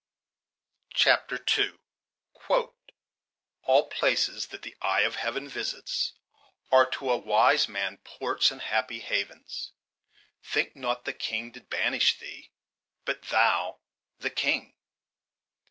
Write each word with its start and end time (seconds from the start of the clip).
CHAPTER 0.95 1.39
II 1.59 1.73
All 3.61 3.87
places 3.89 4.47
that 4.47 4.63
the 4.63 4.75
eye 4.81 5.01
of 5.01 5.17
heaven 5.17 5.47
visits 5.47 6.13
Are 6.71 6.87
to 6.89 7.11
a 7.11 7.17
wise 7.17 7.67
man 7.67 7.97
ports 8.03 8.49
and 8.49 8.61
happy 8.63 9.01
havens: 9.01 9.73
Think 10.43 10.75
not 10.75 11.05
the 11.05 11.13
king 11.13 11.51
did 11.51 11.69
banish 11.69 12.17
thee: 12.17 12.49
But 13.05 13.25
thou 13.25 13.77
the 14.17 14.31
king. 14.31 14.73